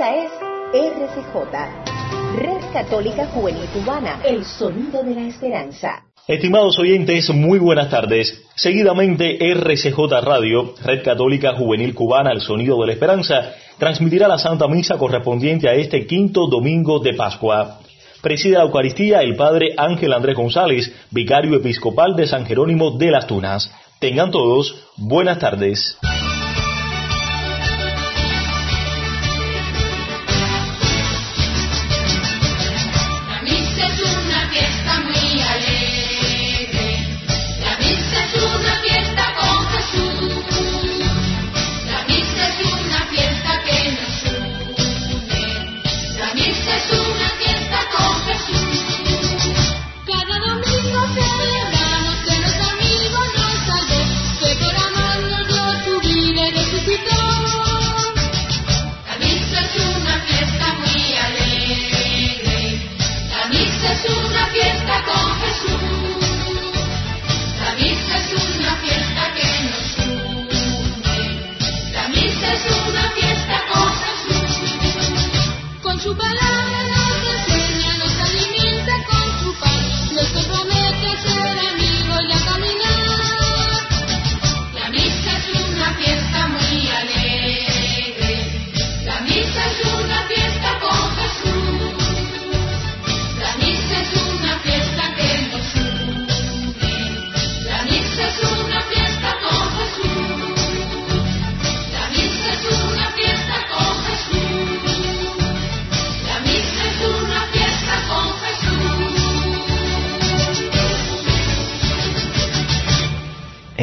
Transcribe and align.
Esta 0.00 0.16
es 0.16 0.32
RCJ, 0.72 1.36
Red 2.38 2.72
Católica 2.72 3.26
Juvenil 3.26 3.66
Cubana, 3.66 4.22
el 4.24 4.46
sonido 4.46 5.02
de 5.02 5.14
la 5.14 5.28
esperanza. 5.28 6.04
Estimados 6.26 6.78
oyentes, 6.78 7.28
muy 7.28 7.58
buenas 7.58 7.90
tardes. 7.90 8.42
Seguidamente 8.54 9.36
RCJ 9.52 9.98
Radio, 10.22 10.74
Red 10.82 11.02
Católica 11.02 11.52
Juvenil 11.52 11.94
Cubana, 11.94 12.32
el 12.32 12.40
sonido 12.40 12.80
de 12.80 12.86
la 12.86 12.92
esperanza, 12.94 13.52
transmitirá 13.76 14.26
la 14.26 14.38
Santa 14.38 14.68
Misa 14.68 14.96
correspondiente 14.96 15.68
a 15.68 15.74
este 15.74 16.06
quinto 16.06 16.46
domingo 16.46 17.00
de 17.00 17.12
Pascua. 17.12 17.80
Preside 18.22 18.56
la 18.56 18.62
Eucaristía 18.62 19.20
el 19.20 19.36
Padre 19.36 19.74
Ángel 19.76 20.14
Andrés 20.14 20.34
González, 20.34 20.90
vicario 21.10 21.56
episcopal 21.56 22.16
de 22.16 22.26
San 22.26 22.46
Jerónimo 22.46 22.92
de 22.92 23.10
las 23.10 23.26
Tunas. 23.26 23.70
Tengan 23.98 24.30
todos 24.30 24.82
buenas 24.96 25.38
tardes. 25.38 25.98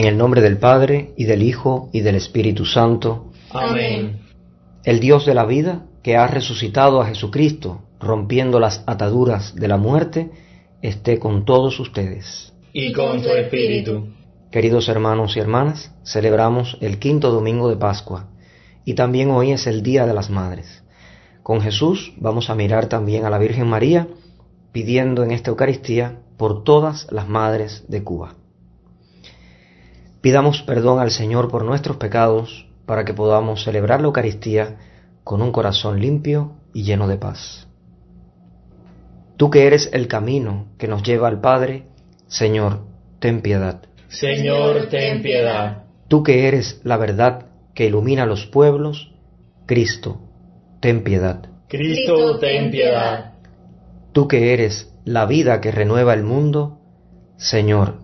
El 0.07 0.17
nombre 0.17 0.41
del 0.41 0.57
Padre, 0.57 1.13
y 1.17 1.25
del 1.25 1.43
Hijo, 1.43 1.89
y 1.91 2.01
del 2.01 2.15
Espíritu 2.15 2.65
Santo. 2.65 3.31
Amén. 3.51 4.21
El 4.83 4.99
Dios 4.99 5.25
de 5.25 5.33
la 5.33 5.45
vida, 5.45 5.85
que 6.01 6.15
ha 6.15 6.27
resucitado 6.27 7.01
a 7.01 7.07
Jesucristo, 7.07 7.81
rompiendo 7.99 8.59
las 8.59 8.83
ataduras 8.87 9.53
de 9.55 9.67
la 9.67 9.75
muerte, 9.75 10.31
esté 10.81 11.19
con 11.19 11.43
todos 11.43 11.79
ustedes. 11.79 12.53
Y 12.71 12.93
con 12.93 13.21
tu 13.21 13.29
espíritu. 13.29 14.13
Queridos 14.49 14.87
hermanos 14.87 15.35
y 15.35 15.41
hermanas, 15.41 15.93
celebramos 16.05 16.77
el 16.79 16.99
quinto 16.99 17.31
domingo 17.31 17.67
de 17.67 17.75
Pascua, 17.75 18.29
y 18.85 18.93
también 18.93 19.29
hoy 19.31 19.51
es 19.51 19.67
el 19.67 19.83
Día 19.83 20.05
de 20.05 20.13
las 20.13 20.29
Madres. 20.29 20.83
Con 21.43 21.59
Jesús 21.59 22.13
vamos 22.15 22.49
a 22.49 22.55
mirar 22.55 22.87
también 22.87 23.25
a 23.25 23.29
la 23.29 23.39
Virgen 23.39 23.67
María, 23.67 24.07
pidiendo 24.71 25.23
en 25.23 25.31
esta 25.31 25.49
Eucaristía 25.49 26.21
por 26.37 26.63
todas 26.63 27.11
las 27.11 27.27
madres 27.27 27.83
de 27.89 28.03
Cuba. 28.05 28.36
Pidamos 30.21 30.61
perdón 30.63 30.99
al 30.99 31.11
Señor 31.11 31.49
por 31.49 31.63
nuestros 31.63 31.97
pecados 31.97 32.67
para 32.85 33.05
que 33.05 33.13
podamos 33.13 33.63
celebrar 33.63 34.01
la 34.01 34.07
Eucaristía 34.07 34.77
con 35.23 35.41
un 35.41 35.51
corazón 35.51 35.99
limpio 35.99 36.53
y 36.73 36.83
lleno 36.83 37.07
de 37.07 37.17
paz. 37.17 37.67
Tú 39.35 39.51
que 39.51 39.67
eres 39.67 39.89
el 39.93 40.07
camino 40.07 40.67
que 40.79 40.87
nos 40.87 41.03
lleva 41.03 41.27
al 41.27 41.41
Padre, 41.41 41.87
Señor, 42.27 42.85
ten 43.19 43.41
piedad. 43.41 43.83
Señor, 44.07 44.87
ten 44.89 45.21
piedad. 45.21 45.83
Tú 46.07 46.23
que 46.23 46.47
eres 46.47 46.81
la 46.83 46.97
verdad 46.97 47.47
que 47.75 47.85
ilumina 47.85 48.25
los 48.25 48.47
pueblos, 48.47 49.13
Cristo, 49.65 50.21
ten 50.79 51.03
piedad. 51.03 51.49
Cristo, 51.67 52.39
ten 52.39 52.71
piedad. 52.71 53.33
Tú 54.13 54.27
que 54.27 54.53
eres 54.53 54.91
la 55.05 55.25
vida 55.25 55.61
que 55.61 55.71
renueva 55.71 56.13
el 56.13 56.23
mundo, 56.23 56.79
Señor, 57.35 57.99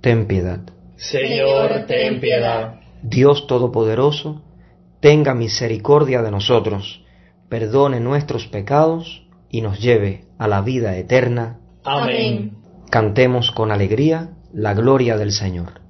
ten 0.00 0.26
piedad. 0.26 0.60
Señor, 1.02 1.86
ten 1.88 2.20
piedad. 2.20 2.76
Dios 3.02 3.48
Todopoderoso, 3.48 4.42
tenga 5.00 5.34
misericordia 5.34 6.22
de 6.22 6.30
nosotros, 6.30 7.04
perdone 7.48 7.98
nuestros 7.98 8.46
pecados 8.46 9.26
y 9.50 9.62
nos 9.62 9.80
lleve 9.80 10.26
a 10.38 10.46
la 10.46 10.60
vida 10.62 10.96
eterna. 10.96 11.58
Amén. 11.84 12.56
Cantemos 12.88 13.50
con 13.50 13.72
alegría 13.72 14.30
la 14.52 14.74
gloria 14.74 15.16
del 15.16 15.32
Señor. 15.32 15.81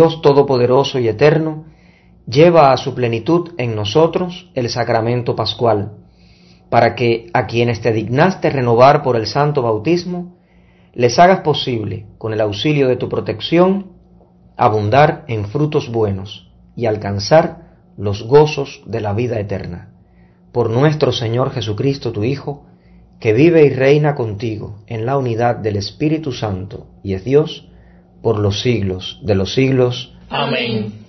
Dios 0.00 0.22
Todopoderoso 0.22 0.98
y 0.98 1.08
Eterno, 1.08 1.66
lleva 2.26 2.72
a 2.72 2.78
su 2.78 2.94
plenitud 2.94 3.50
en 3.58 3.76
nosotros 3.76 4.50
el 4.54 4.70
sacramento 4.70 5.36
pascual, 5.36 5.92
para 6.70 6.94
que 6.94 7.26
a 7.34 7.46
quienes 7.46 7.82
te 7.82 7.92
dignaste 7.92 8.48
renovar 8.48 9.02
por 9.02 9.14
el 9.14 9.26
santo 9.26 9.60
bautismo, 9.60 10.38
les 10.94 11.18
hagas 11.18 11.40
posible, 11.40 12.06
con 12.16 12.32
el 12.32 12.40
auxilio 12.40 12.88
de 12.88 12.96
tu 12.96 13.10
protección, 13.10 13.92
abundar 14.56 15.26
en 15.28 15.44
frutos 15.44 15.92
buenos 15.92 16.50
y 16.74 16.86
alcanzar 16.86 17.76
los 17.98 18.22
gozos 18.22 18.82
de 18.86 19.02
la 19.02 19.12
vida 19.12 19.38
eterna. 19.38 19.92
Por 20.50 20.70
nuestro 20.70 21.12
Señor 21.12 21.50
Jesucristo, 21.50 22.10
tu 22.10 22.24
Hijo, 22.24 22.64
que 23.20 23.34
vive 23.34 23.66
y 23.66 23.68
reina 23.68 24.14
contigo 24.14 24.78
en 24.86 25.04
la 25.04 25.18
unidad 25.18 25.56
del 25.56 25.76
Espíritu 25.76 26.32
Santo 26.32 26.86
y 27.02 27.12
es 27.12 27.22
Dios, 27.22 27.69
por 28.22 28.38
los 28.38 28.60
siglos 28.60 29.18
de 29.22 29.34
los 29.34 29.54
siglos. 29.54 30.12
Amén. 30.28 31.06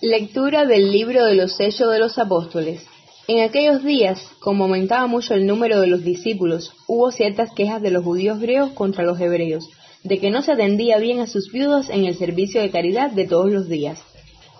Lectura 0.00 0.66
del 0.66 0.92
libro 0.92 1.24
de 1.24 1.34
los 1.34 1.56
sellos 1.56 1.90
de 1.90 1.98
los 1.98 2.18
apóstoles. 2.18 2.86
En 3.28 3.42
aquellos 3.42 3.82
días, 3.82 4.20
como 4.40 4.64
aumentaba 4.64 5.06
mucho 5.08 5.34
el 5.34 5.46
número 5.46 5.80
de 5.80 5.88
los 5.88 6.04
discípulos, 6.04 6.72
hubo 6.86 7.10
ciertas 7.10 7.52
quejas 7.52 7.82
de 7.82 7.90
los 7.90 8.04
judíos 8.04 8.38
griegos 8.38 8.70
contra 8.70 9.04
los 9.04 9.20
hebreos, 9.20 9.68
de 10.04 10.18
que 10.20 10.30
no 10.30 10.42
se 10.42 10.52
atendía 10.52 10.98
bien 10.98 11.18
a 11.18 11.26
sus 11.26 11.50
viudas 11.50 11.90
en 11.90 12.04
el 12.04 12.16
servicio 12.16 12.60
de 12.60 12.70
caridad 12.70 13.10
de 13.10 13.26
todos 13.26 13.50
los 13.50 13.68
días. 13.68 13.98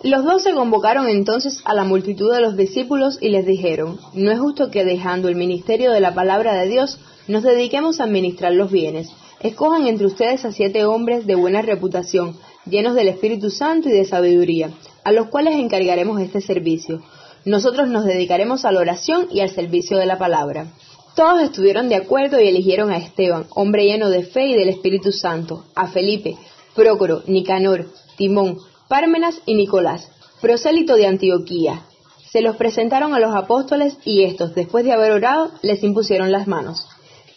Los 0.03 0.25
doce 0.25 0.53
convocaron 0.53 1.07
entonces 1.07 1.61
a 1.65 1.73
la 1.73 1.83
multitud 1.83 2.31
de 2.31 2.41
los 2.41 2.57
discípulos 2.57 3.17
y 3.21 3.29
les 3.29 3.45
dijeron, 3.45 3.97
no 4.13 4.31
es 4.31 4.39
justo 4.39 4.69
que 4.69 4.85
dejando 4.85 5.27
el 5.29 5.35
ministerio 5.35 5.91
de 5.91 6.01
la 6.01 6.13
palabra 6.13 6.53
de 6.53 6.67
Dios 6.67 6.99
nos 7.27 7.43
dediquemos 7.43 7.99
a 7.99 8.03
administrar 8.03 8.53
los 8.53 8.71
bienes. 8.71 9.09
Escojan 9.39 9.85
entre 9.85 10.07
ustedes 10.07 10.45
a 10.45 10.51
siete 10.51 10.85
hombres 10.85 11.27
de 11.27 11.35
buena 11.35 11.61
reputación, 11.61 12.35
llenos 12.65 12.95
del 12.95 13.07
Espíritu 13.07 13.51
Santo 13.51 13.87
y 13.87 13.91
de 13.91 14.05
sabiduría, 14.05 14.71
a 15.03 15.11
los 15.11 15.27
cuales 15.27 15.55
encargaremos 15.55 16.19
este 16.19 16.41
servicio. 16.41 17.03
Nosotros 17.45 17.87
nos 17.87 18.05
dedicaremos 18.05 18.65
a 18.65 18.71
la 18.71 18.79
oración 18.79 19.27
y 19.31 19.41
al 19.41 19.51
servicio 19.51 19.97
de 19.97 20.07
la 20.07 20.17
palabra. 20.17 20.73
Todos 21.15 21.43
estuvieron 21.43 21.87
de 21.87 21.95
acuerdo 21.95 22.41
y 22.41 22.47
eligieron 22.47 22.89
a 22.89 22.97
Esteban, 22.97 23.45
hombre 23.51 23.85
lleno 23.85 24.09
de 24.09 24.23
fe 24.23 24.47
y 24.47 24.55
del 24.55 24.69
Espíritu 24.69 25.11
Santo, 25.11 25.65
a 25.75 25.87
Felipe, 25.87 26.35
Prócoro, 26.75 27.21
Nicanor, 27.27 27.85
Timón, 28.17 28.57
Pármenas 28.87 29.39
y 29.45 29.53
Nicolás, 29.53 30.11
prosélito 30.41 30.95
de 30.95 31.05
Antioquía. 31.05 31.83
Se 32.31 32.41
los 32.41 32.55
presentaron 32.55 33.13
a 33.13 33.19
los 33.19 33.35
apóstoles 33.35 33.97
y 34.03 34.23
estos, 34.23 34.55
después 34.55 34.83
de 34.83 34.93
haber 34.93 35.11
orado, 35.11 35.51
les 35.61 35.83
impusieron 35.83 36.31
las 36.31 36.47
manos. 36.47 36.87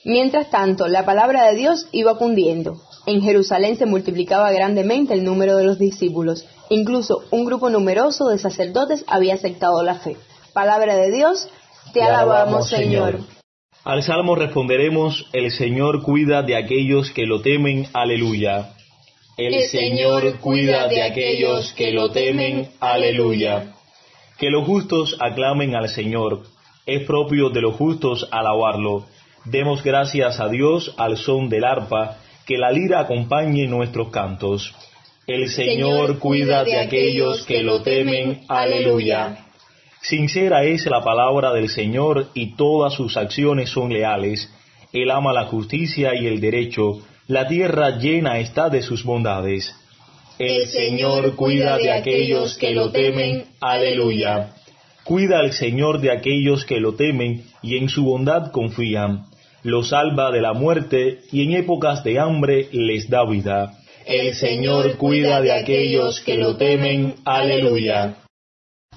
Mientras 0.05 0.51
tanto, 0.51 0.89
la 0.89 1.05
palabra 1.05 1.45
de 1.45 1.57
Dios 1.57 1.87
iba 1.93 2.17
cundiendo. 2.17 2.81
En 3.07 3.23
Jerusalén 3.23 3.77
se 3.77 3.87
multiplicaba 3.87 4.51
grandemente 4.51 5.15
el 5.15 5.25
número 5.25 5.57
de 5.57 5.65
los 5.65 5.79
discípulos. 5.79 6.47
Incluso 6.71 7.25
un 7.31 7.45
grupo 7.45 7.69
numeroso 7.71 8.29
de 8.29 8.39
sacerdotes 8.39 9.05
había 9.07 9.35
aceptado 9.35 9.83
la 9.83 9.97
fe. 9.97 10.17
Palabra 10.55 10.97
de 10.97 11.11
Dios, 11.11 11.49
te, 11.93 12.03
alabamos, 12.03 12.69
Señor. 12.69 13.21
Al 13.85 14.03
salmo 14.03 14.35
responderemos, 14.37 15.27
el 15.33 15.51
Señor 15.51 16.03
cuida 16.03 16.43
de 16.43 16.57
aquellos 16.57 17.11
que 17.11 17.27
lo 17.27 17.43
temen, 17.43 17.87
aleluya. 17.93 18.75
El 19.37 19.63
Señor 19.69 20.39
cuida 20.41 20.87
de 20.89 21.03
aquellos 21.03 21.73
que 21.73 21.93
lo 21.93 22.11
temen, 22.11 22.71
aleluya. 22.81 23.75
Que 24.39 24.51
los 24.51 24.67
justos 24.67 25.17
aclamen 25.19 25.75
al 25.75 25.89
Señor, 25.89 26.43
es 26.87 27.07
propio 27.07 27.51
de 27.51 27.61
los 27.61 27.77
justos 27.77 28.29
alabarlo. 28.31 29.07
Demos 29.45 29.83
gracias 29.83 30.41
a 30.41 30.49
Dios 30.49 30.95
al 30.99 31.17
son 31.17 31.49
del 31.49 31.65
arpa, 31.65 32.19
que 32.47 32.59
la 32.59 32.71
lira 32.71 33.01
acompañe 33.01 33.67
nuestros 33.67 34.11
cantos. 34.11 34.75
El 35.27 35.49
Señor 35.49 36.19
cuida 36.19 36.65
de 36.65 36.79
aquellos 36.79 37.45
que 37.45 37.63
lo 37.63 37.83
temen, 37.83 38.43
aleluya. 38.49 39.47
Sincera 40.03 40.65
es 40.65 40.87
la 40.87 41.05
palabra 41.05 41.53
del 41.53 41.69
Señor 41.69 42.29
y 42.35 42.57
todas 42.57 42.95
sus 42.95 43.17
acciones 43.17 43.71
son 43.71 43.93
leales. 43.93 44.53
Él 44.93 45.11
ama 45.11 45.33
la 45.33 45.45
justicia 45.45 46.15
y 46.15 46.27
el 46.27 46.41
derecho, 46.41 47.01
la 47.29 47.47
tierra 47.47 47.99
llena 47.99 48.41
está 48.41 48.71
de 48.71 48.83
sus 48.83 49.05
bondades. 49.05 49.73
El 50.39 50.67
Señor 50.67 51.37
cuida 51.37 51.77
de 51.79 51.93
aquellos 51.93 52.59
que 52.59 52.73
lo 52.73 52.91
temen, 52.91 53.45
aleluya. 53.61 54.55
Cuida 55.05 55.39
al 55.39 55.53
Señor 55.53 56.01
de 56.01 56.11
aquellos 56.11 56.65
que 56.65 56.81
lo 56.81 56.95
temen 56.95 57.45
y 57.63 57.77
en 57.77 57.89
su 57.89 58.05
bondad 58.05 58.51
confían. 58.51 59.27
Los 59.63 59.91
salva 59.91 60.31
de 60.31 60.41
la 60.41 60.55
muerte 60.55 61.21
y 61.31 61.45
en 61.45 61.53
épocas 61.53 62.03
de 62.03 62.19
hambre 62.19 62.69
les 62.73 63.11
da 63.11 63.27
vida. 63.27 63.75
El 64.07 64.35
Señor 64.35 64.97
cuida 64.97 65.43
de 65.43 65.53
aquellos 65.53 66.21
que 66.21 66.37
lo 66.37 66.57
temen, 66.57 67.17
aleluya. 67.27 68.17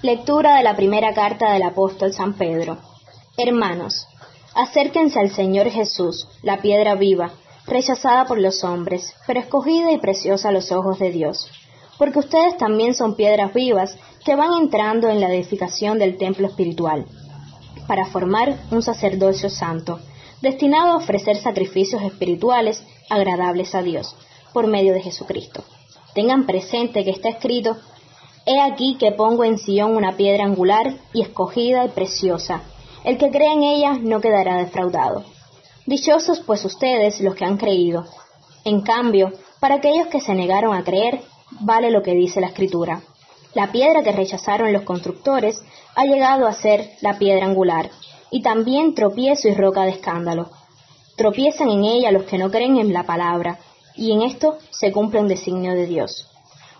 Lectura 0.01 0.57
de 0.57 0.63
la 0.63 0.75
primera 0.77 1.13
carta 1.13 1.51
del 1.51 1.63
apóstol 1.63 2.13
San 2.13 2.33
Pedro. 2.33 2.77
Hermanos, 3.38 4.07
acérquense 4.56 5.19
al 5.19 5.31
Señor 5.31 5.69
Jesús, 5.69 6.30
la 6.44 6.62
piedra 6.62 6.95
viva, 6.95 7.31
rechazada 7.68 8.25
por 8.25 8.39
los 8.39 8.63
hombres, 8.63 9.13
pero 9.27 9.42
escogida 9.42 9.92
y 9.92 9.98
preciosa 9.98 10.50
a 10.50 10.54
los 10.54 10.71
ojos 10.71 10.98
de 11.00 11.12
Dios, 11.12 11.50
porque 11.98 12.19
ustedes 12.19 12.57
también 12.57 12.95
son 12.95 13.16
piedras 13.16 13.54
vivas 13.54 13.98
que 14.24 14.36
van 14.36 14.54
entrando 14.62 15.09
en 15.09 15.19
la 15.19 15.33
edificación 15.33 16.00
del 16.00 16.18
templo 16.18 16.48
espiritual, 16.48 17.06
para 17.88 18.06
formar 18.06 18.56
un 18.71 18.81
sacerdocio 18.81 19.50
santo, 19.50 20.00
destinado 20.44 20.92
a 20.92 20.98
ofrecer 20.98 21.38
sacrificios 21.38 22.01
espirituales 22.01 22.84
agradables 23.10 23.74
a 23.75 23.81
Dios, 23.81 24.13
por 24.51 24.68
medio 24.68 24.94
de 24.94 25.01
Jesucristo. 25.01 25.63
Tengan 26.13 26.45
presente 26.45 27.06
que 27.06 27.12
está 27.12 27.30
escrito, 27.30 27.78
He 28.45 28.60
aquí 28.60 28.98
que 29.00 29.13
pongo 29.13 29.45
en 29.45 29.57
Sion 29.57 29.95
una 29.95 30.18
piedra 30.18 30.44
angular 30.44 30.95
y 31.14 31.21
escogida 31.21 31.85
y 31.85 31.88
preciosa. 31.88 32.62
El 33.06 33.18
que 33.18 33.30
cree 33.30 33.54
en 33.54 33.64
ella 33.64 33.94
no 33.94 34.19
quedará 34.19 34.57
defraudado. 34.57 35.23
Dichosos 35.85 36.42
pues 36.42 36.66
ustedes 36.66 37.21
los 37.21 37.35
que 37.35 37.45
han 37.45 37.56
creído. 37.56 38.04
En 38.66 38.81
cambio, 38.81 39.31
para 39.62 39.76
aquellos 39.76 40.07
que 40.07 40.19
se 40.19 40.35
negaron 40.35 40.76
a 40.76 40.83
creer, 40.83 41.21
vale 41.62 41.90
lo 41.90 42.04
que 42.04 42.16
dice 42.16 42.42
la 42.42 42.47
Escritura. 42.47 43.02
La 43.54 43.71
piedra 43.71 44.04
que 44.04 44.12
rechazaron 44.12 44.73
los 44.73 44.83
constructores 44.83 45.64
ha 45.95 46.04
llegado 46.04 46.47
a 46.47 46.54
ser 46.54 46.90
la 47.00 47.18
piedra 47.18 47.45
angular, 47.45 47.90
y 48.33 48.42
también 48.42 48.95
tropiezo 48.95 49.47
y 49.47 49.54
roca 49.54 49.83
de 49.83 49.92
escándalo. 49.92 50.49
Tropiezan 51.16 51.69
en 51.69 51.85
ella 51.85 52.11
los 52.11 52.23
que 52.23 52.40
no 52.40 52.49
creen 52.49 52.78
en 52.78 52.92
la 52.92 53.04
palabra, 53.04 53.59
y 53.95 54.11
en 54.11 54.23
esto 54.23 54.57
se 54.71 54.92
cumple 54.92 55.19
un 55.19 55.28
designio 55.28 55.75
de 55.75 55.85
Dios. 55.85 56.28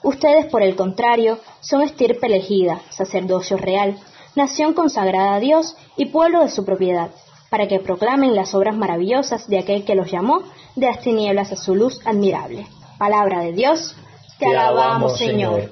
Ustedes, 0.02 0.48
por 0.48 0.64
el 0.64 0.76
contrario, 0.76 1.38
son 1.62 1.84
estirpe 1.84 2.26
elegida, 2.26 2.82
sacerdocio 2.90 3.58
real, 3.58 4.00
nación 4.36 4.74
consagrada 4.74 5.36
a 5.36 5.40
Dios 5.40 5.76
y 5.96 6.06
pueblo 6.06 6.42
de 6.42 6.50
su 6.50 6.66
propiedad, 6.66 7.12
para 7.52 7.68
que 7.68 7.80
proclamen 7.80 8.36
las 8.36 8.56
obras 8.56 8.76
maravillosas 8.76 9.48
de 9.48 9.60
aquel 9.60 9.86
que 9.86 9.94
los 9.94 10.10
llamó 10.10 10.42
de 10.76 10.88
las 10.88 11.02
tinieblas 11.02 11.52
a 11.52 11.56
su 11.56 11.76
luz 11.76 12.00
admirable. 12.04 12.66
Palabra 12.98 13.42
de 13.42 13.54
Dios, 13.54 13.96
te, 14.40 14.48
alabamos, 14.48 15.20
Señor. 15.20 15.70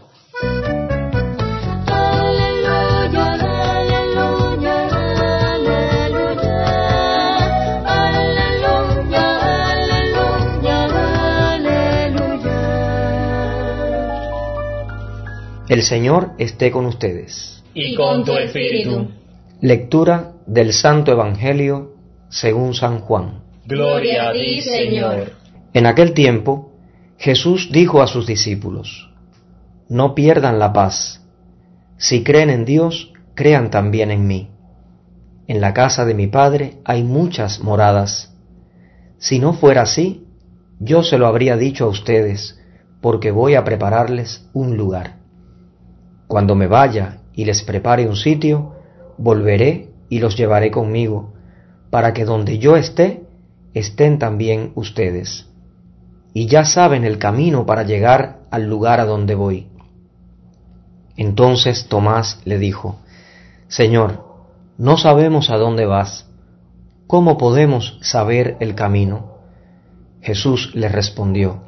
El 15.71 15.83
Señor 15.83 16.31
esté 16.37 16.69
con 16.69 16.85
ustedes. 16.85 17.63
Y 17.73 17.95
con 17.95 18.25
tu 18.25 18.33
espíritu. 18.33 19.07
Lectura 19.61 20.33
del 20.45 20.73
Santo 20.73 21.13
Evangelio 21.13 21.93
según 22.27 22.73
San 22.73 22.99
Juan. 22.99 23.43
Gloria 23.65 24.27
a 24.27 24.33
ti, 24.33 24.59
Señor. 24.59 25.31
En 25.73 25.85
aquel 25.85 26.13
tiempo, 26.13 26.73
Jesús 27.17 27.69
dijo 27.71 28.01
a 28.01 28.07
sus 28.07 28.27
discípulos, 28.27 29.13
No 29.87 30.13
pierdan 30.13 30.59
la 30.59 30.73
paz. 30.73 31.25
Si 31.95 32.21
creen 32.21 32.49
en 32.49 32.65
Dios, 32.65 33.13
crean 33.33 33.71
también 33.71 34.11
en 34.11 34.27
mí. 34.27 34.49
En 35.47 35.61
la 35.61 35.73
casa 35.73 36.03
de 36.03 36.15
mi 36.15 36.27
Padre 36.27 36.79
hay 36.83 37.03
muchas 37.03 37.61
moradas. 37.61 38.35
Si 39.19 39.39
no 39.39 39.53
fuera 39.53 39.83
así, 39.83 40.25
yo 40.81 41.01
se 41.01 41.17
lo 41.17 41.27
habría 41.27 41.55
dicho 41.55 41.85
a 41.85 41.87
ustedes, 41.87 42.59
porque 42.99 43.31
voy 43.31 43.55
a 43.55 43.63
prepararles 43.63 44.49
un 44.51 44.75
lugar. 44.75 45.20
Cuando 46.31 46.55
me 46.55 46.67
vaya 46.67 47.17
y 47.33 47.43
les 47.43 47.61
prepare 47.61 48.07
un 48.07 48.15
sitio, 48.15 48.73
volveré 49.17 49.89
y 50.07 50.19
los 50.19 50.37
llevaré 50.37 50.71
conmigo, 50.71 51.33
para 51.89 52.13
que 52.13 52.23
donde 52.23 52.57
yo 52.57 52.77
esté, 52.77 53.25
estén 53.73 54.17
también 54.17 54.71
ustedes. 54.75 55.49
Y 56.33 56.47
ya 56.47 56.63
saben 56.63 57.03
el 57.03 57.17
camino 57.17 57.65
para 57.65 57.83
llegar 57.83 58.43
al 58.49 58.69
lugar 58.69 59.01
a 59.01 59.05
donde 59.05 59.35
voy. 59.35 59.67
Entonces 61.17 61.87
Tomás 61.89 62.39
le 62.45 62.59
dijo, 62.59 62.95
Señor, 63.67 64.23
no 64.77 64.95
sabemos 64.95 65.49
a 65.49 65.57
dónde 65.57 65.85
vas, 65.85 66.29
¿cómo 67.07 67.37
podemos 67.37 67.99
saber 68.03 68.55
el 68.61 68.73
camino? 68.73 69.35
Jesús 70.21 70.71
le 70.75 70.87
respondió, 70.87 71.61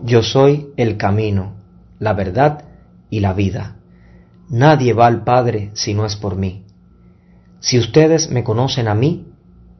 Yo 0.00 0.22
soy 0.22 0.68
el 0.76 0.98
camino, 0.98 1.54
la 1.98 2.12
verdad 2.12 2.62
y 3.10 3.18
la 3.18 3.32
vida. 3.32 3.74
Nadie 4.50 4.94
va 4.94 5.06
al 5.06 5.24
Padre 5.24 5.70
si 5.74 5.94
no 5.94 6.06
es 6.06 6.16
por 6.16 6.36
mí. 6.36 6.64
Si 7.60 7.78
ustedes 7.78 8.30
me 8.30 8.44
conocen 8.44 8.88
a 8.88 8.94
mí, 8.94 9.26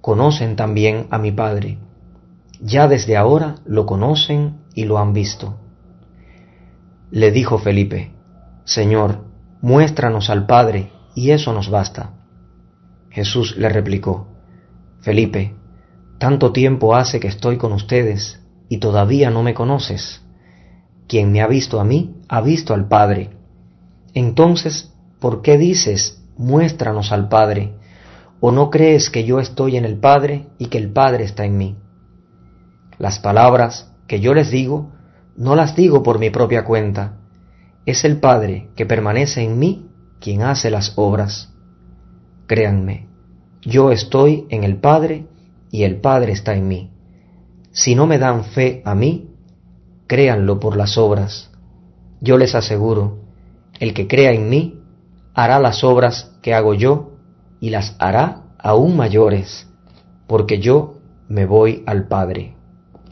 conocen 0.01 0.57
también 0.57 1.07
a 1.11 1.19
mi 1.19 1.33
Padre. 1.33 1.79
Ya 2.61 2.89
desde 2.89 3.17
ahora 3.17 3.57
lo 3.65 3.87
conocen 3.87 4.59
y 4.75 4.85
lo 4.85 4.99
han 4.99 5.13
visto. 5.13 5.57
Le 7.11 7.31
dijo 7.31 7.59
Felipe, 7.59 8.13
Señor, 8.65 9.25
muéstranos 9.63 10.29
al 10.29 10.47
Padre, 10.47 10.93
y 11.15 11.31
eso 11.31 11.53
nos 11.53 11.71
basta. 11.71 12.15
Jesús 13.11 13.57
le 13.57 13.69
replicó, 13.71 14.29
Felipe, 15.01 15.55
tanto 16.19 16.53
tiempo 16.53 16.95
hace 16.95 17.21
que 17.21 17.29
estoy 17.29 17.57
con 17.57 17.73
ustedes, 17.73 18.41
y 18.69 18.79
todavía 18.79 19.31
no 19.31 19.43
me 19.43 19.55
conoces. 19.55 20.21
Quien 21.07 21.33
me 21.33 21.41
ha 21.41 21.47
visto 21.47 21.81
a 21.81 21.85
mí, 21.85 22.17
ha 22.29 22.43
visto 22.43 22.75
al 22.75 22.89
Padre. 22.89 23.38
Entonces, 24.15 24.93
¿por 25.21 25.43
qué 25.43 25.59
dices, 25.59 26.23
muéstranos 26.37 27.13
al 27.13 27.29
Padre? 27.29 27.75
¿O 28.41 28.53
no 28.53 28.71
crees 28.71 29.11
que 29.11 29.25
yo 29.25 29.41
estoy 29.41 29.77
en 29.77 29.85
el 29.85 29.99
Padre 29.99 30.47
y 30.59 30.67
que 30.67 30.79
el 30.79 30.93
Padre 30.93 31.25
está 31.25 31.45
en 31.45 31.59
mí? 31.59 31.77
Las 32.99 33.19
palabras 33.19 33.93
que 34.07 34.21
yo 34.21 34.35
les 34.35 34.51
digo, 34.51 34.93
no 35.37 35.55
las 35.55 35.77
digo 35.77 36.03
por 36.03 36.19
mi 36.19 36.31
propia 36.31 36.65
cuenta. 36.65 37.19
Es 37.87 38.05
el 38.05 38.19
Padre 38.19 38.71
que 38.77 38.87
permanece 38.87 39.43
en 39.43 39.59
mí 39.59 39.89
quien 40.21 40.43
hace 40.43 40.71
las 40.71 40.95
obras. 40.97 41.53
Créanme, 42.47 43.09
yo 43.63 43.93
estoy 43.93 44.47
en 44.51 44.65
el 44.65 44.79
Padre 44.79 45.27
y 45.71 45.83
el 45.83 46.01
Padre 46.01 46.33
está 46.33 46.55
en 46.55 46.67
mí. 46.67 46.91
Si 47.71 47.95
no 47.95 48.07
me 48.07 48.19
dan 48.19 48.45
fe 48.45 48.83
a 48.85 48.95
mí, 48.95 49.31
créanlo 50.07 50.59
por 50.59 50.77
las 50.77 50.97
obras. 50.99 51.51
Yo 52.21 52.39
les 52.39 52.55
aseguro, 52.55 53.19
el 53.79 53.95
que 53.95 54.09
crea 54.09 54.33
en 54.33 54.49
mí 54.49 54.81
hará 55.35 55.61
las 55.61 55.85
obras 55.85 56.33
que 56.43 56.55
hago 56.55 56.75
yo 56.75 57.13
y 57.61 57.71
las 57.71 57.97
hará 57.99 58.43
aún 58.59 58.97
mayores, 58.97 59.69
porque 60.27 60.59
yo 60.59 60.99
me 61.29 61.47
voy 61.47 61.83
al 61.87 62.09
Padre. 62.09 62.55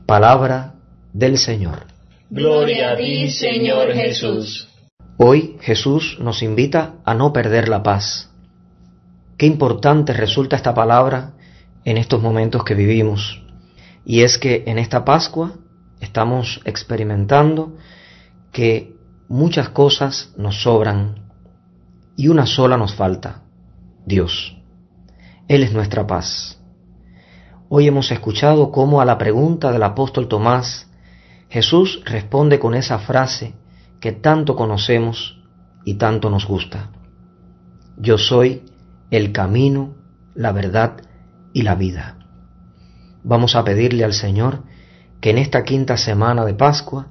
Palabra 0.06 0.74
del 1.12 1.38
Señor. 1.38 1.86
Gloria 2.30 2.92
a 2.92 2.96
ti, 2.96 3.30
Señor 3.30 3.92
Jesús. 3.92 4.68
Hoy 5.16 5.56
Jesús 5.60 6.18
nos 6.20 6.42
invita 6.42 6.96
a 7.04 7.14
no 7.14 7.32
perder 7.32 7.68
la 7.68 7.82
paz. 7.82 8.30
Qué 9.38 9.46
importante 9.46 10.12
resulta 10.12 10.56
esta 10.56 10.74
palabra 10.74 11.34
en 11.84 11.96
estos 11.96 12.20
momentos 12.20 12.64
que 12.64 12.74
vivimos. 12.74 13.42
Y 14.04 14.22
es 14.22 14.38
que 14.38 14.64
en 14.66 14.78
esta 14.78 15.04
Pascua 15.04 15.54
estamos 16.00 16.60
experimentando 16.64 17.76
que 18.52 18.95
muchas 19.28 19.70
cosas 19.70 20.32
nos 20.36 20.62
sobran 20.62 21.26
y 22.16 22.28
una 22.28 22.46
sola 22.46 22.76
nos 22.76 22.94
falta, 22.94 23.42
Dios. 24.04 24.56
Él 25.48 25.62
es 25.62 25.72
nuestra 25.72 26.06
paz. 26.06 26.60
Hoy 27.68 27.88
hemos 27.88 28.10
escuchado 28.10 28.70
cómo 28.70 29.00
a 29.00 29.04
la 29.04 29.18
pregunta 29.18 29.72
del 29.72 29.82
apóstol 29.82 30.28
Tomás, 30.28 30.88
Jesús 31.48 32.02
responde 32.04 32.58
con 32.58 32.74
esa 32.74 32.98
frase 32.98 33.54
que 34.00 34.12
tanto 34.12 34.56
conocemos 34.56 35.40
y 35.84 35.94
tanto 35.94 36.30
nos 36.30 36.46
gusta. 36.46 36.90
Yo 37.96 38.18
soy 38.18 38.62
el 39.10 39.32
camino, 39.32 39.94
la 40.34 40.52
verdad 40.52 40.96
y 41.52 41.62
la 41.62 41.74
vida. 41.74 42.18
Vamos 43.24 43.56
a 43.56 43.64
pedirle 43.64 44.04
al 44.04 44.12
Señor 44.12 44.62
que 45.20 45.30
en 45.30 45.38
esta 45.38 45.64
quinta 45.64 45.96
semana 45.96 46.44
de 46.44 46.54
Pascua 46.54 47.08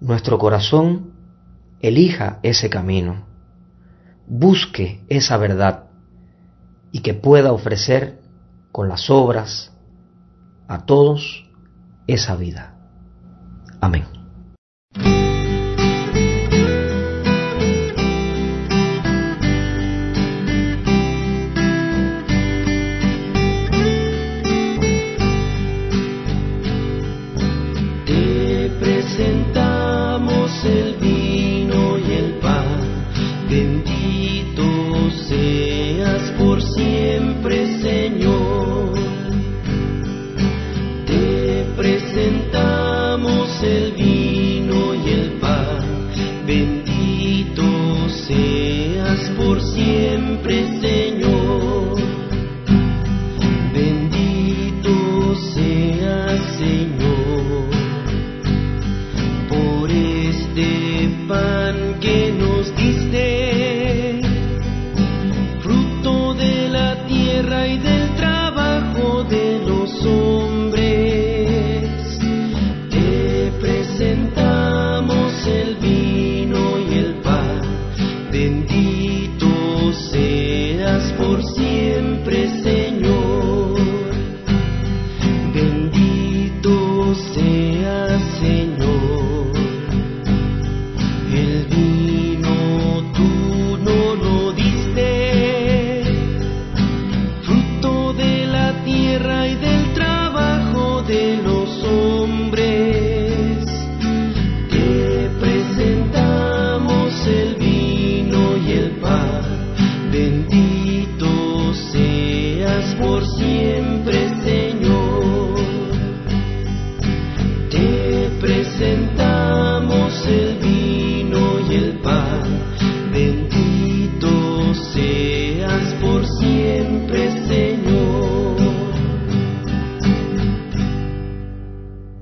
nuestro 0.00 0.38
corazón 0.38 1.15
elija 1.88 2.38
ese 2.42 2.70
camino, 2.70 3.26
busque 4.26 5.04
esa 5.08 5.36
verdad 5.36 5.84
y 6.92 7.00
que 7.00 7.14
pueda 7.14 7.52
ofrecer 7.52 8.20
con 8.72 8.88
las 8.88 9.10
obras, 9.10 9.72
a 10.68 10.84
todos 10.84 11.48
esa 12.06 12.36
vida. 12.36 12.74
Amén. 13.80 14.04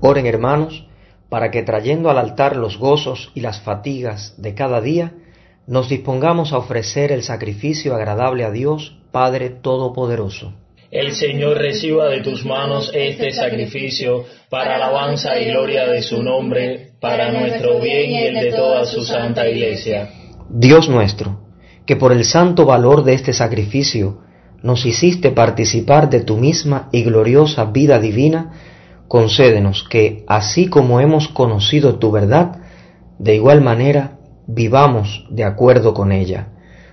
Oren 0.06 0.26
hermanos, 0.26 0.84
para 1.30 1.50
que 1.50 1.62
trayendo 1.62 2.11
al 2.11 2.18
altar 2.18 2.56
los 2.56 2.76
gozos 2.76 3.30
y 3.34 3.40
las 3.40 3.62
fatigas 3.62 4.34
de 4.37 4.52
cada 4.52 4.82
día, 4.82 5.14
nos 5.66 5.88
dispongamos 5.88 6.52
a 6.52 6.58
ofrecer 6.58 7.11
el 7.11 7.23
sacrificio 7.23 7.94
agradable 7.94 8.44
a 8.44 8.50
Dios, 8.50 8.99
Padre 9.12 9.49
Todopoderoso. 9.49 10.52
El 10.90 11.14
Señor 11.14 11.56
reciba 11.56 12.11
de 12.11 12.20
tus 12.20 12.44
manos 12.44 12.92
este 12.94 13.30
sacrificio 13.30 14.26
para 14.50 14.76
alabanza 14.76 15.40
y 15.40 15.46
gloria 15.46 15.87
de 15.87 16.02
su 16.02 16.23
nombre, 16.23 16.90
para 17.00 17.32
nuestro 17.32 17.80
bien 17.80 18.11
y 18.11 18.25
el 18.25 18.34
de 18.34 18.52
toda 18.52 18.84
su 18.84 19.06
santa 19.06 19.49
iglesia. 19.49 20.11
Dios 20.50 20.87
nuestro, 20.90 21.40
que 21.87 21.96
por 21.96 22.12
el 22.12 22.26
santo 22.26 22.66
valor 22.66 23.04
de 23.04 23.14
este 23.14 23.32
sacrificio 23.32 24.18
nos 24.62 24.84
hiciste 24.84 25.30
participar 25.30 26.11
de 26.11 26.20
tu 26.20 26.37
misma 26.37 26.90
y 26.92 27.04
gloriosa 27.04 27.64
vida 27.64 27.99
divina, 27.99 28.52
concédenos 29.08 29.87
que, 29.88 30.25
así 30.26 30.68
como 30.68 31.00
hemos 31.00 31.28
conocido 31.28 31.99
tu 31.99 32.11
verdad, 32.11 32.58
de 33.18 33.37
igual 33.37 33.61
manera 33.61 34.18
vivamos 34.46 35.26
de 35.30 35.44
acuerdo 35.44 35.94
con 35.94 36.12
ella. 36.12 36.49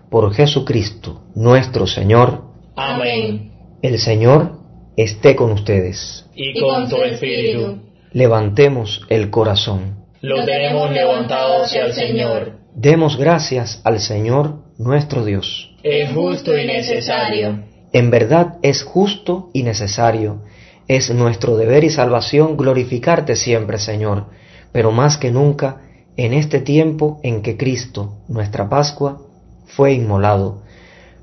Por 0.10 0.34
Jesucristo 0.34 1.24
nuestro 1.36 1.88
Señor. 1.88 2.44
Amén. 2.76 3.52
El 3.82 3.98
Señor 3.98 4.60
esté 4.98 5.36
con 5.36 5.52
ustedes. 5.52 6.26
Y 6.36 6.60
con 6.60 6.90
tu 6.90 6.98
espíritu. 6.98 7.80
Levantemos 8.12 9.02
el 9.10 9.30
corazón. 9.30 10.02
Lo 10.22 10.44
tenemos 10.46 10.92
levantado 10.92 11.64
hacia 11.64 11.86
el 11.86 11.94
Señor. 11.94 12.60
Demos 12.76 13.18
gracias 13.18 13.82
al 13.84 14.00
Señor 14.00 14.60
nuestro 14.78 15.26
Dios. 15.26 15.76
Es 15.84 16.12
justo 16.12 16.58
y 16.58 16.66
necesario. 16.66 17.64
En 17.94 18.12
verdad 18.12 18.58
es 18.62 18.84
justo 18.84 19.50
y 19.54 19.64
necesario. 19.64 20.44
Es 20.88 21.14
nuestro 21.14 21.58
deber 21.58 21.84
y 21.84 21.90
salvación 21.90 22.58
glorificarte 22.58 23.36
siempre, 23.36 23.78
Señor, 23.78 24.26
pero 24.72 24.92
más 24.92 25.18
que 25.18 25.32
nunca 25.32 25.82
en 26.18 26.34
este 26.34 26.60
tiempo 26.60 27.20
en 27.24 27.42
que 27.42 27.58
Cristo, 27.58 28.18
nuestra 28.28 28.70
Pascua, 28.70 29.22
fue 29.66 29.94
inmolado, 29.94 30.64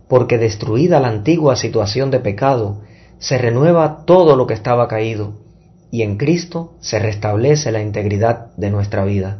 porque 0.08 0.38
destruida 0.38 1.00
la 1.00 1.08
antigua 1.08 1.56
situación 1.56 2.10
de 2.10 2.20
pecado, 2.20 2.80
se 3.18 3.36
renueva 3.36 4.04
todo 4.06 4.36
lo 4.36 4.46
que 4.46 4.54
estaba 4.54 4.88
caído, 4.88 5.34
y 5.90 6.02
en 6.02 6.16
Cristo 6.16 6.74
se 6.80 6.98
restablece 6.98 7.72
la 7.72 7.82
integridad 7.82 8.54
de 8.56 8.70
nuestra 8.70 9.04
vida. 9.04 9.38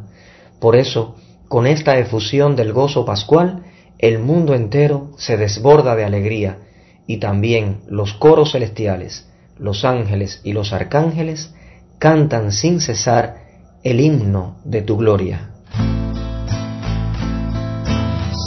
Por 0.59 0.75
eso, 0.75 1.15
con 1.47 1.65
esta 1.65 1.97
efusión 1.97 2.55
del 2.55 2.73
gozo 2.73 3.05
pascual, 3.05 3.63
el 3.97 4.19
mundo 4.19 4.53
entero 4.53 5.11
se 5.17 5.37
desborda 5.37 5.95
de 5.95 6.05
alegría, 6.05 6.59
y 7.07 7.17
también 7.17 7.81
los 7.87 8.13
coros 8.13 8.51
celestiales, 8.51 9.28
los 9.59 9.85
ángeles 9.85 10.41
y 10.43 10.53
los 10.53 10.73
arcángeles 10.73 11.53
cantan 11.99 12.51
sin 12.51 12.79
cesar 12.79 13.35
el 13.83 13.99
himno 13.99 14.57
de 14.63 14.81
tu 14.81 14.97
gloria. 14.97 15.51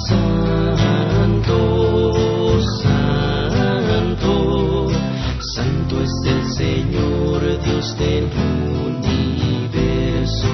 Santo, 0.09 2.61
santo, 2.83 4.89
santo 5.55 6.03
es 6.03 6.11
el 6.27 6.53
Señor 6.53 7.63
Dios 7.63 7.97
del 7.99 8.29
universo, 8.87 10.49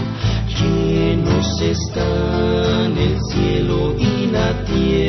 llenos 0.49 1.61
están 1.61 2.99
el 2.99 3.19
cielo 3.33 3.95
y 3.99 4.27
la 4.27 4.65
tierra 4.65 5.08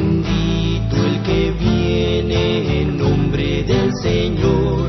Bendito 0.00 0.96
el 0.96 1.22
que 1.24 1.50
viene 1.60 2.80
en 2.80 2.96
nombre 2.96 3.62
del 3.64 3.92
Señor. 4.02 4.88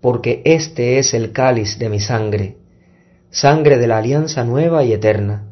porque 0.00 0.42
este 0.44 0.98
es 0.98 1.14
el 1.14 1.32
cáliz 1.32 1.78
de 1.78 1.88
mi 1.88 2.00
sangre, 2.00 2.56
sangre 3.30 3.78
de 3.78 3.86
la 3.86 3.98
alianza 3.98 4.44
nueva 4.44 4.84
y 4.84 4.92
eterna, 4.92 5.48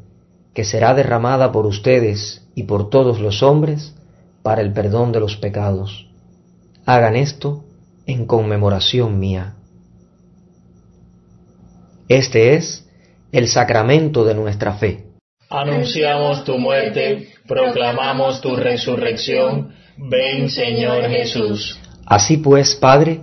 que 0.54 0.64
será 0.64 0.94
derramada 0.94 1.52
por 1.52 1.66
ustedes 1.66 2.46
y 2.54 2.62
por 2.64 2.88
todos 2.88 3.20
los 3.20 3.42
hombres 3.42 3.94
para 4.42 4.62
el 4.62 4.72
perdón 4.72 5.12
de 5.12 5.20
los 5.20 5.36
pecados. 5.36 6.08
Hagan 6.86 7.16
esto 7.16 7.64
en 8.06 8.26
conmemoración 8.26 9.18
mía. 9.18 9.56
Este 12.08 12.54
es 12.54 12.88
el 13.32 13.48
sacramento 13.48 14.24
de 14.24 14.34
nuestra 14.34 14.74
fe. 14.74 15.04
Anunciamos 15.50 16.44
tu 16.44 16.58
muerte, 16.58 17.28
proclamamos 17.46 18.40
tu 18.40 18.56
resurrección. 18.56 19.74
Ven, 19.96 20.48
Señor 20.48 21.08
Jesús. 21.08 21.78
Así 22.04 22.36
pues, 22.36 22.76
Padre, 22.76 23.22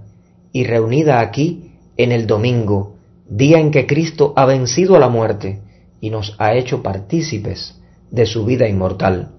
y 0.51 0.63
reunida 0.63 1.19
aquí 1.19 1.71
en 1.97 2.11
el 2.11 2.27
domingo, 2.27 2.95
día 3.27 3.59
en 3.59 3.71
que 3.71 3.87
Cristo 3.87 4.33
ha 4.35 4.45
vencido 4.45 4.95
a 4.95 4.99
la 4.99 5.09
muerte 5.09 5.61
y 5.99 6.09
nos 6.09 6.35
ha 6.39 6.53
hecho 6.53 6.83
partícipes 6.83 7.79
de 8.09 8.25
su 8.25 8.45
vida 8.45 8.67
inmortal. 8.67 9.31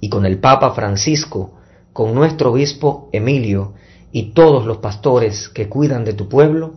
Y 0.00 0.08
con 0.08 0.26
el 0.26 0.38
Papa 0.38 0.72
Francisco, 0.72 1.52
con 1.92 2.14
nuestro 2.14 2.52
obispo 2.52 3.08
Emilio 3.12 3.74
y 4.12 4.32
todos 4.32 4.66
los 4.66 4.78
pastores 4.78 5.48
que 5.48 5.68
cuidan 5.68 6.04
de 6.04 6.14
tu 6.14 6.28
pueblo, 6.28 6.74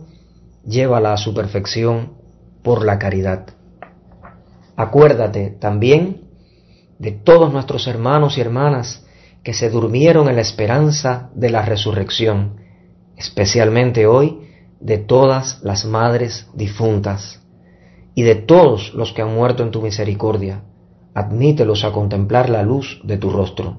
llévala 0.64 1.12
a 1.12 1.16
su 1.16 1.34
perfección 1.34 2.12
por 2.62 2.84
la 2.84 2.98
caridad. 2.98 3.46
Acuérdate 4.76 5.50
también 5.50 6.22
de 6.98 7.12
todos 7.12 7.52
nuestros 7.52 7.86
hermanos 7.86 8.36
y 8.36 8.40
hermanas 8.40 9.04
que 9.42 9.54
se 9.54 9.70
durmieron 9.70 10.28
en 10.28 10.36
la 10.36 10.42
esperanza 10.42 11.30
de 11.34 11.50
la 11.50 11.62
resurrección, 11.62 12.59
especialmente 13.20 14.06
hoy 14.06 14.38
de 14.80 14.96
todas 14.96 15.62
las 15.62 15.84
madres 15.84 16.48
difuntas 16.54 17.42
y 18.14 18.22
de 18.22 18.34
todos 18.34 18.94
los 18.94 19.12
que 19.12 19.20
han 19.20 19.34
muerto 19.34 19.62
en 19.62 19.70
tu 19.70 19.82
misericordia, 19.82 20.62
admítelos 21.12 21.84
a 21.84 21.92
contemplar 21.92 22.48
la 22.48 22.62
luz 22.62 22.98
de 23.04 23.18
tu 23.18 23.28
rostro. 23.28 23.76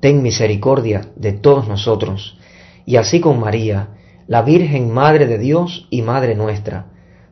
Ten 0.00 0.22
misericordia 0.22 1.12
de 1.14 1.32
todos 1.34 1.68
nosotros, 1.68 2.36
y 2.84 2.96
así 2.96 3.20
con 3.20 3.38
María, 3.38 3.90
la 4.26 4.42
Virgen 4.42 4.92
Madre 4.92 5.28
de 5.28 5.38
Dios 5.38 5.86
y 5.90 6.02
Madre 6.02 6.34
nuestra, 6.34 6.86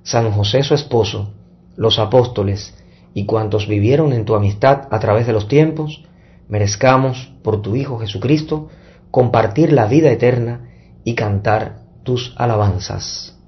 San 0.04 0.30
José 0.30 0.62
su 0.62 0.74
esposo, 0.74 1.32
los 1.76 1.98
apóstoles 1.98 2.72
y 3.14 3.26
cuantos 3.26 3.66
vivieron 3.66 4.12
en 4.12 4.24
tu 4.24 4.36
amistad 4.36 4.86
a 4.92 5.00
través 5.00 5.26
de 5.26 5.32
los 5.32 5.48
tiempos, 5.48 6.04
merezcamos, 6.48 7.32
por 7.42 7.62
tu 7.62 7.74
Hijo 7.74 7.98
Jesucristo, 7.98 8.68
compartir 9.10 9.72
la 9.72 9.86
vida 9.86 10.12
eterna 10.12 10.70
y 11.04 11.14
cantar 11.14 11.76
tus 12.02 12.34
alabanzas. 12.36 13.38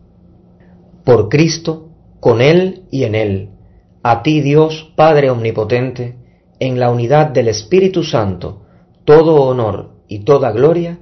Por 1.05 1.29
Cristo, 1.29 1.89
con 2.21 2.41
Él 2.41 2.83
y 2.91 3.05
en 3.05 3.15
Él, 3.15 3.51
a 4.03 4.23
ti 4.23 4.41
Dios 4.41 4.93
Padre 4.97 5.31
Omnipotente, 5.31 6.17
en 6.61 6.79
la 6.81 6.91
unidad 6.91 7.29
del 7.29 7.49
Espíritu 7.49 8.03
Santo, 8.03 8.63
todo 9.05 9.43
honor 9.43 9.91
y 10.09 10.21
toda 10.21 10.53
gloria, 10.53 10.99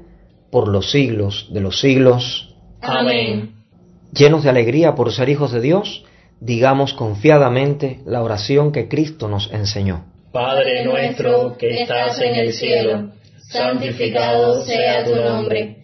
por 0.51 0.69
los 0.69 0.91
siglos 0.91 1.49
de 1.51 1.61
los 1.61 1.81
siglos. 1.81 2.55
Amén. 2.81 3.55
Llenos 4.13 4.45
de 4.45 4.51
alegría 4.51 4.95
por 4.95 5.13
ser 5.13 5.29
hijos 5.29 5.51
de 5.51 5.61
Dios, 5.61 6.05
digamos 6.41 6.93
confiadamente 6.93 8.01
la 8.07 8.23
oración 8.23 8.71
que 8.71 8.89
Cristo 8.89 9.29
nos 9.29 9.53
enseñó. 9.53 10.05
Padre 10.33 10.85
nuestro 10.85 11.57
que 11.57 11.83
estás 11.83 12.21
en 12.21 12.35
el 12.37 12.53
cielo, 12.53 13.11
santificado 13.49 14.63
sea 14.63 15.05
tu 15.05 15.15
nombre, 15.17 15.84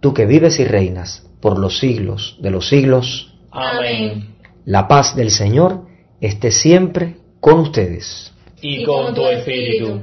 tú 0.00 0.14
que 0.14 0.26
vives 0.26 0.58
y 0.60 0.64
reinas 0.64 1.26
por 1.40 1.58
los 1.58 1.78
siglos 1.78 2.36
de 2.40 2.50
los 2.50 2.68
siglos. 2.68 3.34
Amén. 3.50 4.36
La 4.64 4.88
paz 4.88 5.14
del 5.14 5.30
Señor 5.30 5.86
esté 6.20 6.50
siempre 6.50 7.16
con 7.40 7.60
ustedes. 7.60 8.32
Y 8.60 8.84
con 8.84 9.14
tu 9.14 9.26
espíritu. 9.26 10.02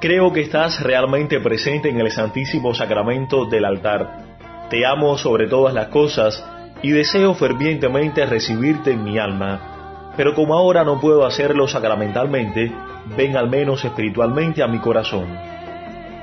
creo 0.00 0.32
que 0.32 0.42
estás 0.42 0.82
realmente 0.82 1.40
presente 1.40 1.88
en 1.88 2.00
el 2.00 2.10
Santísimo 2.10 2.74
Sacramento 2.74 3.46
del 3.46 3.64
altar. 3.64 4.18
Te 4.70 4.84
amo 4.84 5.16
sobre 5.16 5.48
todas 5.48 5.74
las 5.74 5.88
cosas 5.88 6.44
y 6.82 6.90
deseo 6.90 7.34
fervientemente 7.34 8.26
recibirte 8.26 8.92
en 8.92 9.04
mi 9.04 9.18
alma. 9.18 10.12
Pero 10.16 10.34
como 10.34 10.54
ahora 10.54 10.84
no 10.84 11.00
puedo 11.00 11.26
hacerlo 11.26 11.68
sacramentalmente, 11.68 12.72
ven 13.16 13.36
al 13.36 13.48
menos 13.48 13.84
espiritualmente 13.84 14.62
a 14.62 14.66
mi 14.66 14.78
corazón. 14.78 15.26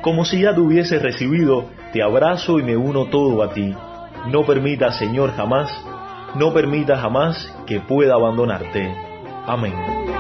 Como 0.01 0.25
si 0.25 0.41
ya 0.41 0.53
te 0.53 0.59
hubiese 0.59 0.99
recibido, 0.99 1.69
te 1.93 2.01
abrazo 2.01 2.59
y 2.59 2.63
me 2.63 2.75
uno 2.75 3.05
todo 3.05 3.41
a 3.43 3.53
ti. 3.53 3.73
No 4.27 4.45
permita, 4.45 4.91
Señor, 4.91 5.33
jamás, 5.36 5.71
no 6.36 6.53
permita 6.53 6.97
jamás 6.97 7.55
que 7.65 7.79
pueda 7.79 8.15
abandonarte. 8.15 8.93
Amén. 9.45 10.12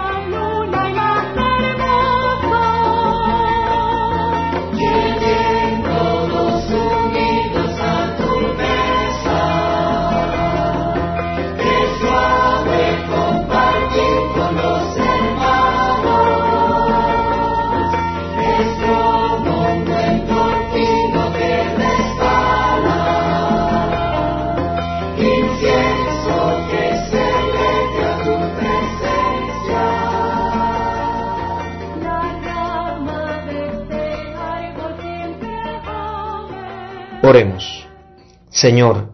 Señor, 38.63 39.09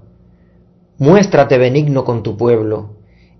muéstrate 0.99 1.57
benigno 1.57 2.03
con 2.03 2.21
tu 2.21 2.37
pueblo, 2.37 2.97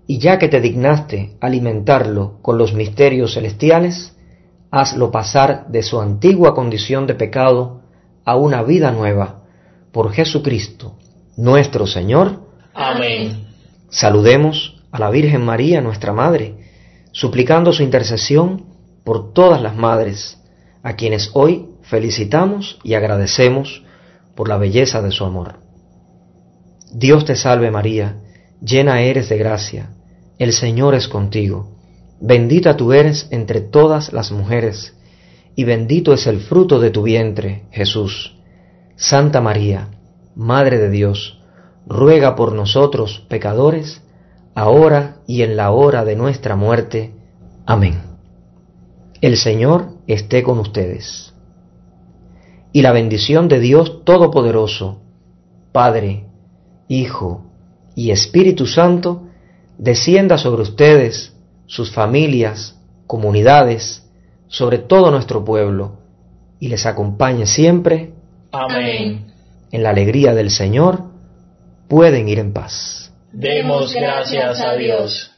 y 0.08 0.18
ya 0.18 0.40
que 0.40 0.48
te 0.48 0.60
dignaste 0.60 1.36
alimentarlo 1.40 2.40
con 2.42 2.58
los 2.58 2.74
misterios 2.74 3.34
celestiales, 3.34 4.16
hazlo 4.72 5.12
pasar 5.12 5.68
de 5.68 5.84
su 5.84 6.00
antigua 6.00 6.52
condición 6.52 7.06
de 7.06 7.14
pecado 7.14 7.82
a 8.24 8.34
una 8.34 8.64
vida 8.64 8.90
nueva, 8.90 9.44
por 9.92 10.10
Jesucristo, 10.10 10.96
nuestro 11.36 11.86
Señor. 11.86 12.40
Amén. 12.74 13.46
Saludemos 13.88 14.82
a 14.90 14.98
la 14.98 15.10
Virgen 15.10 15.44
María, 15.44 15.80
nuestra 15.80 16.12
Madre, 16.12 16.56
suplicando 17.12 17.72
su 17.72 17.84
intercesión 17.84 18.64
por 19.04 19.32
todas 19.32 19.62
las 19.62 19.76
madres, 19.76 20.42
a 20.82 20.96
quienes 20.96 21.30
hoy 21.34 21.68
felicitamos 21.82 22.80
y 22.82 22.94
agradecemos 22.94 23.84
por 24.34 24.48
la 24.48 24.56
belleza 24.56 25.02
de 25.02 25.12
su 25.12 25.24
amor. 25.24 25.69
Dios 26.92 27.24
te 27.24 27.36
salve 27.36 27.70
María, 27.70 28.16
llena 28.60 29.02
eres 29.02 29.28
de 29.28 29.38
gracia, 29.38 29.90
el 30.38 30.52
Señor 30.52 30.94
es 30.94 31.08
contigo, 31.08 31.76
bendita 32.20 32.76
tú 32.76 32.92
eres 32.92 33.28
entre 33.30 33.60
todas 33.60 34.12
las 34.12 34.32
mujeres, 34.32 34.94
y 35.54 35.64
bendito 35.64 36.12
es 36.12 36.26
el 36.26 36.40
fruto 36.40 36.80
de 36.80 36.90
tu 36.90 37.02
vientre, 37.02 37.64
Jesús. 37.70 38.36
Santa 38.96 39.40
María, 39.40 39.88
Madre 40.34 40.78
de 40.78 40.90
Dios, 40.90 41.40
ruega 41.86 42.36
por 42.36 42.52
nosotros 42.52 43.24
pecadores, 43.28 44.02
ahora 44.54 45.16
y 45.26 45.42
en 45.42 45.56
la 45.56 45.70
hora 45.70 46.04
de 46.04 46.16
nuestra 46.16 46.56
muerte. 46.56 47.12
Amén. 47.66 48.00
El 49.20 49.36
Señor 49.36 49.90
esté 50.06 50.42
con 50.42 50.58
ustedes 50.58 51.34
y 52.72 52.82
la 52.82 52.92
bendición 52.92 53.48
de 53.48 53.60
Dios 53.60 54.04
Todopoderoso, 54.04 55.00
Padre, 55.72 56.29
Hijo 56.90 57.44
y 57.94 58.10
Espíritu 58.10 58.66
Santo, 58.66 59.28
descienda 59.78 60.38
sobre 60.38 60.62
ustedes, 60.62 61.32
sus 61.66 61.92
familias, 61.92 62.76
comunidades, 63.06 64.02
sobre 64.48 64.78
todo 64.78 65.12
nuestro 65.12 65.44
pueblo, 65.44 66.00
y 66.58 66.66
les 66.66 66.86
acompañe 66.86 67.46
siempre. 67.46 68.10
Amén. 68.50 69.32
En 69.70 69.84
la 69.84 69.90
alegría 69.90 70.34
del 70.34 70.50
Señor, 70.50 71.04
pueden 71.86 72.28
ir 72.28 72.40
en 72.40 72.52
paz. 72.52 73.12
Demos 73.32 73.94
gracias 73.94 74.60
a 74.60 74.72
Dios. 74.72 75.30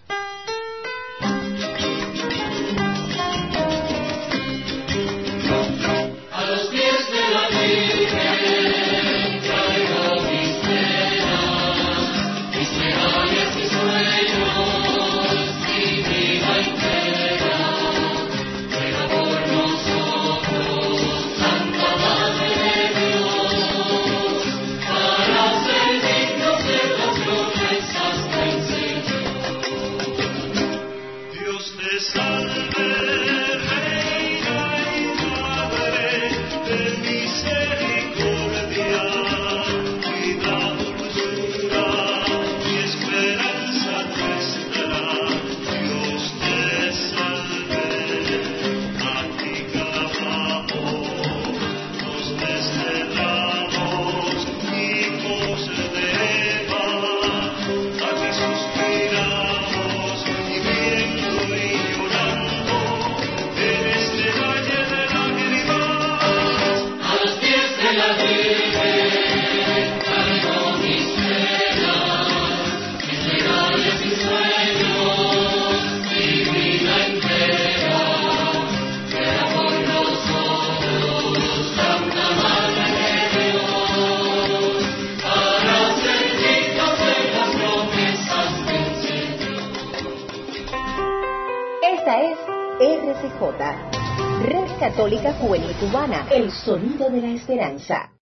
El 96.34 96.50
sonido 96.50 97.10
de 97.10 97.20
la 97.20 97.28
esperanza. 97.28 98.12